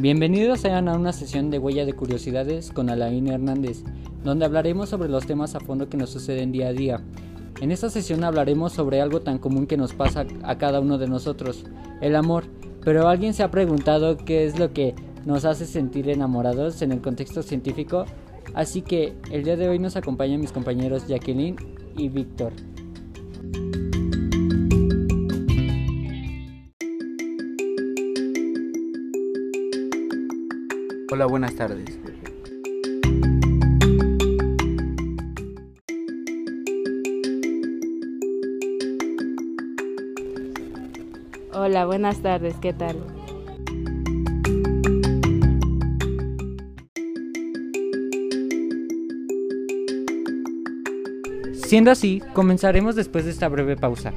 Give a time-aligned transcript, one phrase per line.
[0.00, 3.82] Bienvenidos sean a una sesión de Huella de Curiosidades con Alain Hernández,
[4.22, 7.02] donde hablaremos sobre los temas a fondo que nos suceden día a día.
[7.60, 11.08] En esta sesión hablaremos sobre algo tan común que nos pasa a cada uno de
[11.08, 11.64] nosotros,
[12.00, 12.44] el amor.
[12.84, 17.00] Pero alguien se ha preguntado qué es lo que nos hace sentir enamorados en el
[17.00, 18.04] contexto científico,
[18.54, 21.56] así que el día de hoy nos acompañan mis compañeros Jacqueline
[21.96, 22.52] y Víctor.
[31.18, 31.98] Hola, buenas tardes.
[41.52, 43.04] Hola, buenas tardes, ¿qué tal?
[51.52, 54.12] Siendo así, comenzaremos después de esta breve pausa.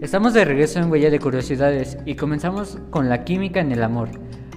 [0.00, 4.08] Estamos de regreso en Huella de Curiosidades y comenzamos con la química en el amor.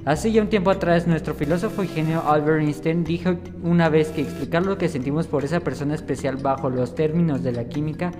[0.05, 4.21] Hace ya un tiempo atrás, nuestro filósofo y genio Albert Einstein dijo una vez que
[4.21, 8.11] explicar lo que sentimos por esa persona especial bajo los términos de la química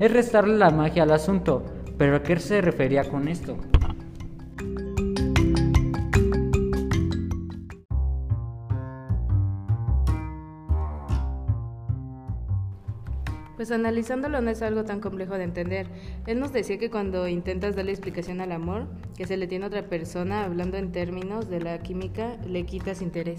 [0.00, 1.64] es restarle la magia al asunto.
[1.98, 3.56] ¿Pero a qué se refería con esto?
[13.62, 15.86] Pues analizándolo no es algo tan complejo de entender.
[16.26, 19.68] Él nos decía que cuando intentas darle explicación al amor que se le tiene a
[19.68, 23.38] otra persona, hablando en términos de la química, le quitas interés.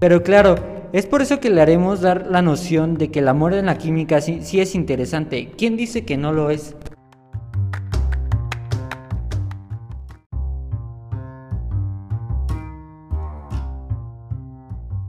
[0.00, 0.54] Pero claro,
[0.92, 3.78] es por eso que le haremos dar la noción de que el amor en la
[3.78, 5.50] química sí, sí es interesante.
[5.58, 6.76] ¿Quién dice que no lo es?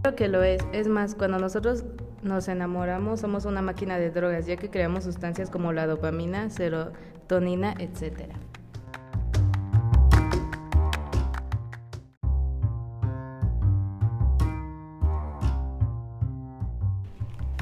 [0.02, 0.66] Creo que lo es.
[0.74, 1.84] Es más, cuando nosotros
[2.24, 7.76] nos enamoramos somos una máquina de drogas, ya que creamos sustancias como la dopamina, serotonina,
[7.78, 8.36] etcétera.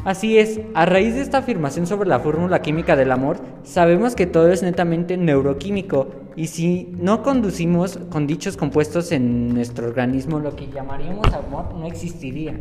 [0.07, 4.25] Así es, a raíz de esta afirmación sobre la fórmula química del amor, sabemos que
[4.25, 6.07] todo es netamente neuroquímico
[6.37, 11.85] y si no conducimos con dichos compuestos en nuestro organismo, lo que llamaríamos amor no
[11.87, 12.53] existiría.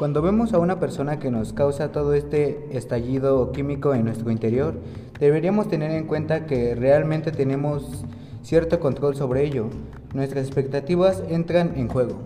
[0.00, 4.80] Cuando vemos a una persona que nos causa todo este estallido químico en nuestro interior,
[5.18, 8.06] deberíamos tener en cuenta que realmente tenemos
[8.40, 9.66] cierto control sobre ello.
[10.14, 12.16] Nuestras expectativas entran en juego.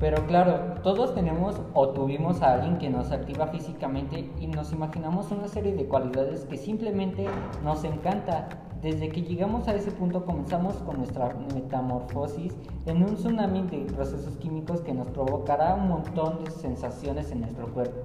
[0.00, 5.30] Pero claro, todos tenemos o tuvimos a alguien que nos activa físicamente y nos imaginamos
[5.30, 7.26] una serie de cualidades que simplemente
[7.62, 8.63] nos encanta.
[8.84, 12.52] Desde que llegamos a ese punto comenzamos con nuestra metamorfosis
[12.84, 17.72] en un tsunami de procesos químicos que nos provocará un montón de sensaciones en nuestro
[17.72, 17.96] cuerpo,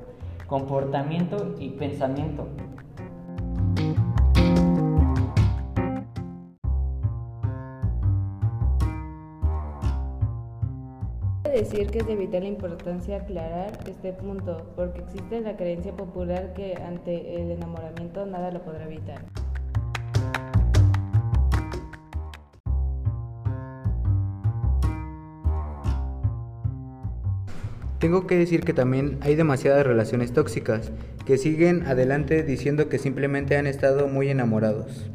[0.47, 2.47] comportamiento y pensamiento.
[11.43, 16.75] decir que es de vital importancia aclarar este punto, porque existe la creencia popular que
[16.75, 19.25] ante el enamoramiento nada lo podrá evitar.
[27.99, 30.91] Tengo que decir que también hay demasiadas relaciones tóxicas
[31.25, 35.09] que siguen adelante diciendo que simplemente han estado muy enamorados.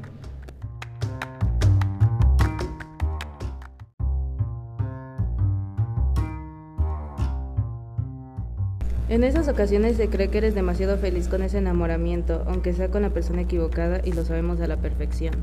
[9.09, 13.01] En esas ocasiones se cree que eres demasiado feliz con ese enamoramiento, aunque sea con
[13.01, 15.35] la persona equivocada y lo sabemos a la perfección.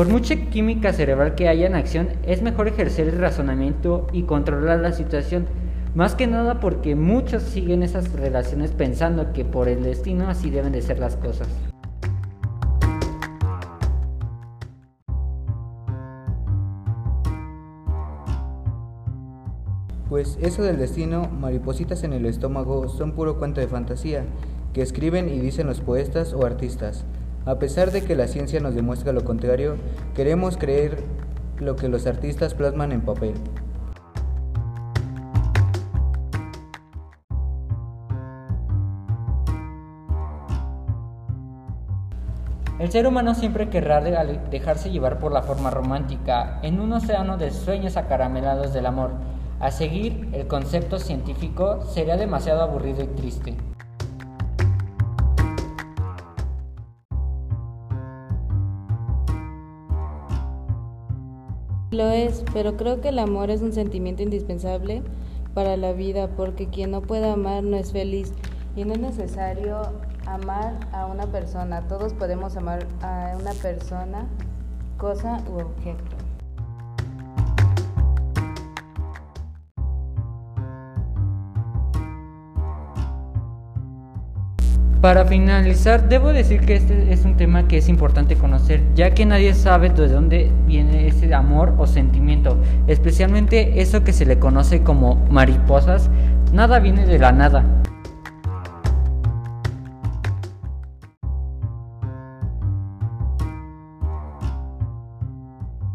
[0.00, 4.80] Por mucha química cerebral que haya en acción, es mejor ejercer el razonamiento y controlar
[4.80, 5.46] la situación,
[5.94, 10.72] más que nada porque muchos siguen esas relaciones pensando que por el destino así deben
[10.72, 11.48] de ser las cosas.
[20.08, 24.24] Pues eso del destino, maripositas en el estómago, son puro cuento de fantasía
[24.72, 27.04] que escriben y dicen los poetas o artistas.
[27.46, 29.76] A pesar de que la ciencia nos demuestra lo contrario,
[30.14, 31.02] queremos creer
[31.58, 33.34] lo que los artistas plasman en papel.
[42.78, 47.50] El ser humano siempre querrá dejarse llevar por la forma romántica en un océano de
[47.50, 49.10] sueños acaramelados del amor.
[49.60, 53.54] A seguir el concepto científico sería demasiado aburrido y triste.
[61.90, 65.02] Lo es, pero creo que el amor es un sentimiento indispensable
[65.54, 68.32] para la vida porque quien no puede amar no es feliz
[68.76, 69.80] y no es necesario
[70.24, 71.88] amar a una persona.
[71.88, 74.28] Todos podemos amar a una persona,
[74.98, 76.29] cosa u objeto.
[85.00, 89.24] Para finalizar, debo decir que este es un tema que es importante conocer, ya que
[89.24, 94.82] nadie sabe de dónde viene ese amor o sentimiento, especialmente eso que se le conoce
[94.82, 96.10] como mariposas,
[96.52, 97.64] nada viene de la nada.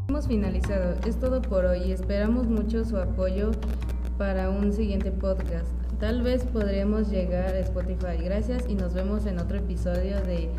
[0.08, 3.52] Hemos finalizado, es todo por hoy esperamos mucho su apoyo
[4.18, 5.85] para un siguiente podcast.
[6.00, 8.22] Tal vez podremos llegar a Spotify.
[8.22, 10.50] Gracias y nos vemos en otro episodio de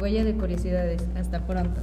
[0.00, 1.06] Huella de Curiosidades.
[1.16, 1.82] Hasta pronto.